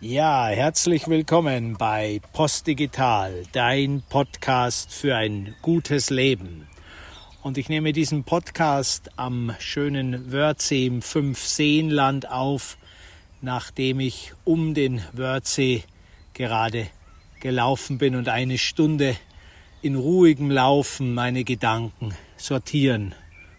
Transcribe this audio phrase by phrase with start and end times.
[0.00, 6.68] Ja, herzlich willkommen bei Postdigital, dein Podcast für ein gutes Leben.
[7.42, 12.78] Und ich nehme diesen Podcast am schönen Wörthsee im Fünfseenland auf,
[13.40, 15.82] nachdem ich um den Wörthsee
[16.32, 16.86] gerade
[17.40, 19.16] gelaufen bin und eine Stunde
[19.82, 23.16] in ruhigem Laufen meine Gedanken sortieren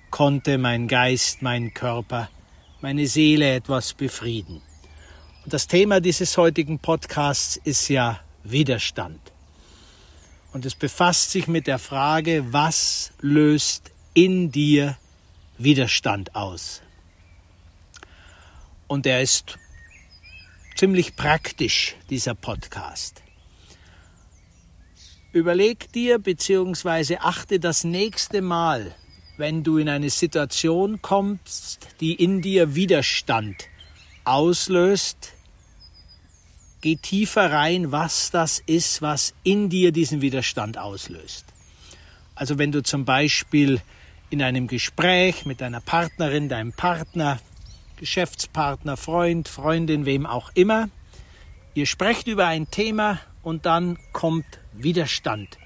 [0.09, 2.29] konnte, mein Geist, mein Körper,
[2.79, 4.61] meine Seele etwas befrieden.
[5.49, 9.19] Das Thema dieses heutigen Podcasts ist ja Widerstand.
[10.53, 14.95] Und es befasst sich mit der Frage, was löst in dir
[15.57, 16.83] Widerstand aus?
[18.85, 19.57] Und er ist
[20.75, 23.23] ziemlich praktisch, dieser Podcast.
[25.33, 27.17] Überleg dir bzw.
[27.17, 28.95] achte das nächste Mal,
[29.37, 33.55] wenn du in eine Situation kommst, die in dir Widerstand
[34.25, 35.33] auslöst,
[36.81, 41.45] Geh tiefer rein, was das ist, was in dir diesen Widerstand auslöst.
[42.35, 43.81] Also wenn du zum Beispiel
[44.29, 47.39] in einem Gespräch mit deiner Partnerin, deinem Partner,
[47.97, 50.89] Geschäftspartner, Freund, Freundin, wem auch immer,
[51.73, 55.57] ihr sprecht über ein Thema und dann kommt Widerstand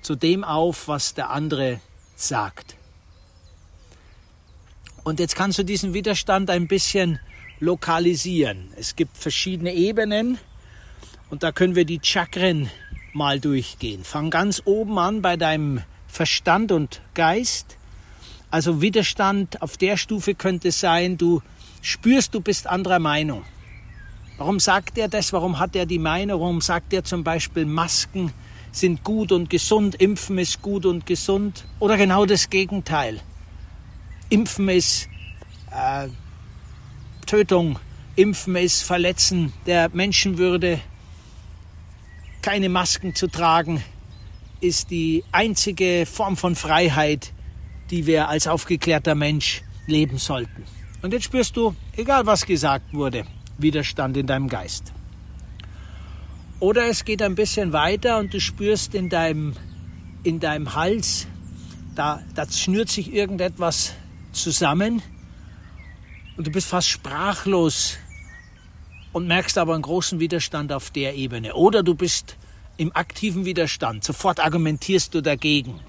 [0.00, 1.80] zu dem auf, was der andere
[2.16, 2.76] sagt.
[5.04, 7.18] Und jetzt kannst du diesen Widerstand ein bisschen
[7.60, 8.72] lokalisieren.
[8.76, 10.38] Es gibt verschiedene Ebenen
[11.32, 12.68] und da können wir die Chakren
[13.14, 14.04] mal durchgehen.
[14.04, 17.78] Fang ganz oben an bei deinem Verstand und Geist.
[18.50, 21.40] Also Widerstand auf der Stufe könnte sein, du
[21.80, 23.44] spürst, du bist anderer Meinung.
[24.36, 25.32] Warum sagt er das?
[25.32, 26.42] Warum hat er die Meinung?
[26.42, 28.30] Warum sagt er zum Beispiel, Masken
[28.70, 31.64] sind gut und gesund, Impfen ist gut und gesund?
[31.78, 33.20] Oder genau das Gegenteil.
[34.28, 35.08] Impfen ist
[35.70, 36.08] äh,
[37.24, 37.78] Tötung,
[38.16, 40.78] Impfen ist Verletzen der Menschenwürde,
[42.42, 43.82] keine Masken zu tragen,
[44.60, 47.32] ist die einzige Form von Freiheit,
[47.90, 50.64] die wir als aufgeklärter Mensch leben sollten.
[51.02, 53.24] Und jetzt spürst du, egal was gesagt wurde,
[53.58, 54.92] Widerstand in deinem Geist.
[56.60, 59.54] Oder es geht ein bisschen weiter und du spürst in deinem,
[60.22, 61.26] in deinem Hals,
[61.96, 63.94] da, da schnürt sich irgendetwas
[64.30, 65.02] zusammen
[66.36, 67.98] und du bist fast sprachlos
[69.12, 71.54] und merkst aber einen großen Widerstand auf der Ebene.
[71.54, 72.36] Oder du bist
[72.76, 75.80] im aktiven Widerstand, sofort argumentierst du dagegen.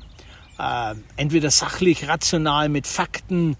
[0.59, 3.57] Äh, entweder sachlich, rational mit Fakten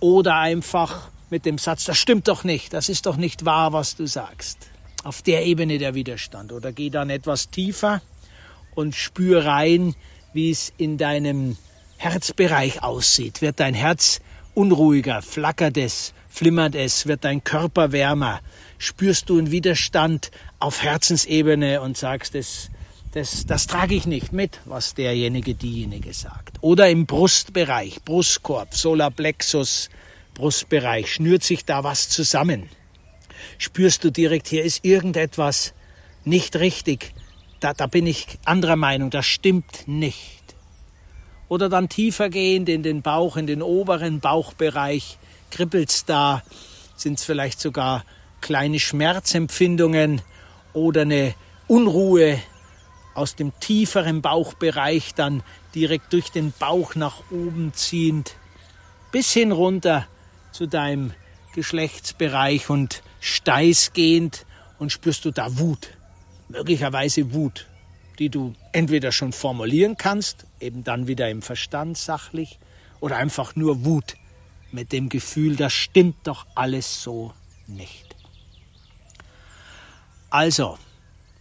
[0.00, 3.96] oder einfach mit dem Satz, das stimmt doch nicht, das ist doch nicht wahr, was
[3.96, 4.70] du sagst.
[5.04, 6.52] Auf der Ebene der Widerstand.
[6.52, 8.02] Oder geh dann etwas tiefer
[8.74, 9.94] und spür rein,
[10.32, 11.56] wie es in deinem
[11.96, 13.42] Herzbereich aussieht.
[13.42, 14.20] Wird dein Herz
[14.54, 18.40] unruhiger, flackert es, flimmert es, wird dein Körper wärmer,
[18.78, 22.70] spürst du einen Widerstand auf Herzensebene und sagst, das,
[23.10, 26.58] das, das trage ich nicht mit, was derjenige, diejenige sagt.
[26.60, 29.90] Oder im Brustbereich, Brustkorb, Solarplexus,
[30.34, 32.68] Brustbereich, schnürt sich da was zusammen.
[33.58, 35.74] Spürst du direkt, hier ist irgendetwas
[36.24, 37.14] nicht richtig,
[37.58, 40.38] da, da bin ich anderer Meinung, das stimmt nicht.
[41.48, 45.18] Oder dann tiefer gehend in den Bauch, in den oberen Bauchbereich,
[45.50, 46.42] kribbelt's da,
[46.96, 48.04] sind es vielleicht sogar
[48.40, 50.22] kleine Schmerzempfindungen
[50.72, 51.34] oder eine
[51.66, 52.40] Unruhe
[53.14, 55.42] aus dem tieferen Bauchbereich dann
[55.74, 58.36] direkt durch den Bauch nach oben ziehend
[59.10, 60.06] bis hin runter
[60.52, 61.12] zu deinem
[61.54, 64.46] Geschlechtsbereich und steiß gehend
[64.78, 65.88] und spürst du da Wut,
[66.48, 67.66] möglicherweise Wut,
[68.18, 72.58] die du entweder schon formulieren kannst, eben dann wieder im Verstand sachlich,
[73.00, 74.16] oder einfach nur Wut
[74.72, 77.32] mit dem Gefühl, das stimmt doch alles so
[77.66, 78.16] nicht.
[80.30, 80.78] Also,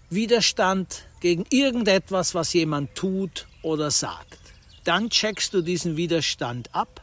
[0.10, 4.40] Widerstand gegen irgendetwas, was jemand tut oder sagt.
[4.86, 7.02] Dann checkst du diesen Widerstand ab,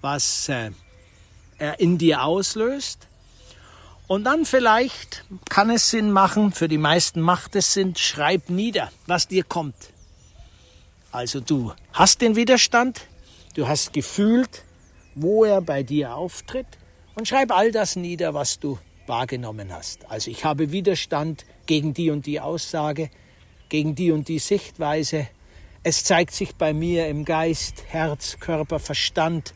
[0.00, 0.72] was äh,
[1.58, 3.06] er in dir auslöst.
[4.08, 8.90] Und dann vielleicht kann es Sinn machen, für die meisten macht es Sinn, schreib nieder,
[9.06, 9.76] was dir kommt.
[11.12, 13.02] Also du hast den Widerstand,
[13.54, 14.64] du hast gefühlt,
[15.14, 16.66] wo er bei dir auftritt
[17.14, 20.10] und schreib all das nieder, was du wahrgenommen hast.
[20.10, 23.10] Also ich habe Widerstand gegen die und die Aussage,
[23.68, 25.26] gegen die und die Sichtweise.
[25.82, 29.54] Es zeigt sich bei mir im Geist, Herz, Körper, Verstand,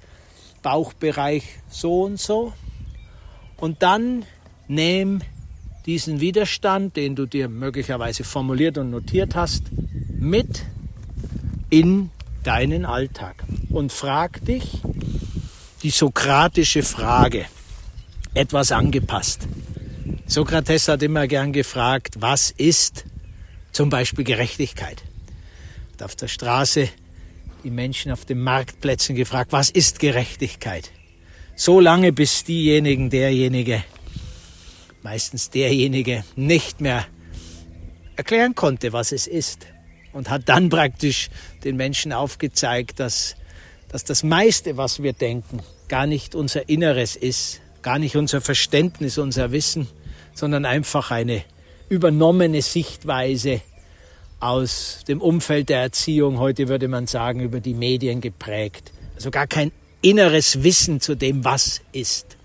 [0.63, 2.53] Bauchbereich so und so.
[3.57, 4.25] Und dann
[4.69, 5.21] nimm
[5.87, 9.65] diesen Widerstand, den du dir möglicherweise formuliert und notiert hast,
[10.19, 10.65] mit
[11.71, 12.11] in
[12.43, 14.81] deinen Alltag und frag dich
[15.83, 17.47] die sokratische Frage,
[18.35, 19.49] etwas angepasst.
[20.27, 23.05] Sokrates hat immer gern gefragt, was ist
[23.73, 25.03] zum Beispiel Gerechtigkeit?
[25.95, 26.89] Hat auf der Straße
[27.65, 30.91] die Menschen auf den Marktplätzen gefragt, was ist Gerechtigkeit?
[31.57, 33.83] So lange, bis diejenigen, derjenige,
[35.03, 37.07] meistens derjenige, nicht mehr
[38.17, 39.67] erklären konnte, was es ist.
[40.13, 41.29] Und hat dann praktisch
[41.65, 43.37] den Menschen aufgezeigt, dass,
[43.89, 49.19] dass das meiste, was wir denken, gar nicht unser Inneres ist, gar nicht unser Verständnis,
[49.19, 49.89] unser Wissen,
[50.35, 51.45] sondern einfach eine
[51.89, 53.61] übernommene Sichtweise
[54.41, 58.93] aus dem Umfeld der Erziehung, heute würde man sagen, über die Medien geprägt.
[59.15, 59.73] Also gar kein
[60.03, 62.37] inneres Wissen zu dem, was ist.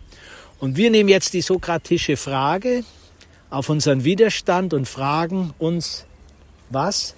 [0.60, 2.84] Und wir nehmen jetzt die sokratische Frage
[3.50, 6.06] auf unseren Widerstand und fragen uns,
[6.70, 7.16] was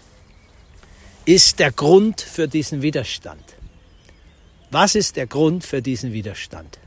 [1.25, 3.52] ist der Grund für diesen Widerstand?
[4.73, 6.79] Was ist der Grund für diesen Widerstand?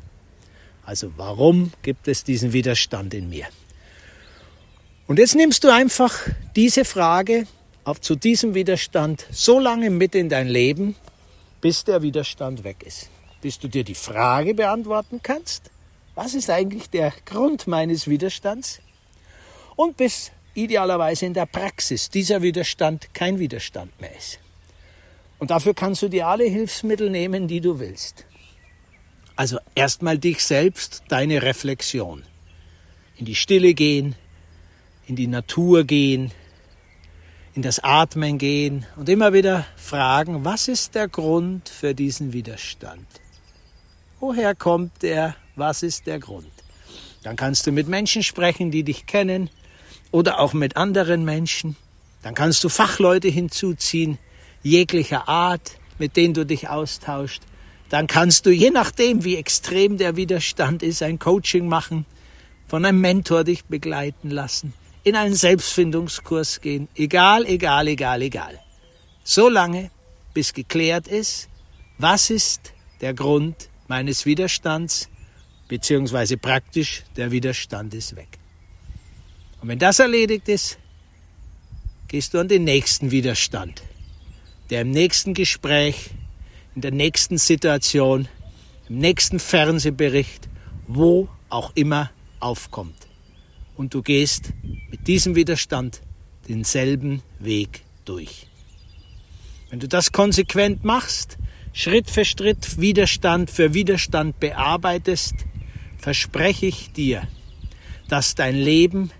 [0.85, 3.47] Also warum gibt es diesen Widerstand in mir?
[5.07, 6.13] Und jetzt nimmst du einfach
[6.57, 7.47] diese Frage
[7.85, 10.97] auf zu diesem Widerstand so lange mit in dein Leben,
[11.61, 13.09] bis der Widerstand weg ist.
[13.41, 15.71] Bis du dir die Frage beantworten kannst,
[16.17, 18.81] was ist eigentlich der Grund meines Widerstands?
[19.77, 24.41] Und bis idealerweise in der Praxis dieser Widerstand kein Widerstand mehr ist.
[25.39, 28.25] Und dafür kannst du dir alle Hilfsmittel nehmen, die du willst.
[29.37, 32.23] Also erstmal dich selbst, deine Reflexion.
[33.17, 34.15] In die Stille gehen,
[35.07, 36.33] in die Natur gehen,
[37.55, 43.07] in das Atmen gehen und immer wieder fragen, was ist der Grund für diesen Widerstand?
[44.21, 45.37] Woher kommt er?
[45.55, 46.51] Was ist der Grund?
[47.23, 49.51] Dann kannst du mit Menschen sprechen, die dich kennen
[50.11, 51.77] oder auch mit anderen Menschen.
[52.23, 54.19] Dann kannst du Fachleute hinzuziehen,
[54.69, 57.43] jeglicher Art, mit denen du dich austauscht
[57.89, 62.05] dann kannst du, je nachdem, wie extrem der Widerstand ist, ein Coaching machen,
[62.67, 64.73] von einem Mentor dich begleiten lassen,
[65.05, 68.61] in einen Selbstfindungskurs gehen, egal, egal, egal, egal.
[69.23, 69.91] So lange,
[70.35, 71.49] bis geklärt ist,
[71.99, 75.09] was ist der Grund meines Widerstands,
[75.69, 78.39] beziehungsweise praktisch der Widerstand ist weg.
[79.61, 80.79] Und wenn das erledigt ist,
[82.09, 83.83] gehst du an den nächsten Widerstand,
[84.71, 86.11] der im nächsten Gespräch
[86.75, 88.29] in der nächsten Situation,
[88.89, 90.49] im nächsten Fernsehbericht,
[90.87, 93.09] wo auch immer aufkommt.
[93.77, 94.53] Und du gehst
[94.91, 96.03] mit diesem Widerstand
[96.49, 98.47] denselben Weg durch.
[99.71, 101.39] Wenn du das konsequent machst,
[101.73, 105.35] Schritt für Schritt, Widerstand für Widerstand bearbeitest,
[105.99, 107.27] verspreche ich dir,
[108.09, 109.11] dass dein Leben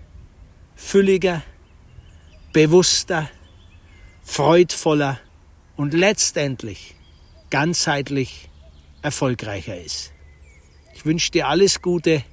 [0.75, 1.43] fülliger,
[2.53, 3.29] bewusster,
[4.23, 5.19] freudvoller
[5.77, 6.95] und letztendlich
[7.49, 8.49] ganzheitlich
[9.01, 10.11] erfolgreicher ist.
[10.93, 12.23] Ich wünsche dir alles Gute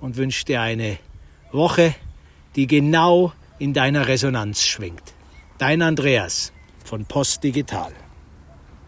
[0.00, 0.98] und wünsche dir eine
[1.52, 1.94] Woche,
[2.54, 5.14] die genau in deiner Resonanz schwingt.
[5.58, 6.52] Dein Andreas
[6.84, 7.92] von Post Digital.